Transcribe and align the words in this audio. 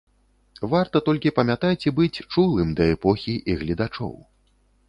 Варта 0.71 1.01
толькі 1.09 1.33
памятаць 1.39 1.85
і 1.87 1.93
быць 2.01 2.23
чулым 2.31 2.75
да 2.81 2.91
эпохі 2.97 3.37
і 3.55 3.59
гледачоў. 3.61 4.13